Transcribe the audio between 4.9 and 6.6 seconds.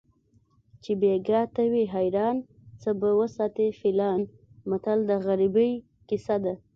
د غریبۍ کیسه ده